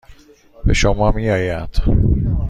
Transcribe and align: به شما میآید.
به 0.65 0.73
شما 0.73 1.11
میآید. 1.11 1.77